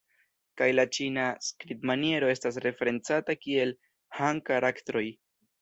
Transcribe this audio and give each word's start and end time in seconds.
Kaj 0.61 0.69
la 0.79 0.85
Ĉina 0.97 1.25
skribmaniero 1.49 2.31
estas 2.37 2.59
referencata 2.65 3.39
kiel 3.45 3.77
"Han 4.21 4.45
karaktroj". 4.53 5.07